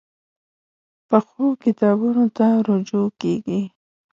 [1.07, 3.61] پخو کتابونو ته رجوع کېږي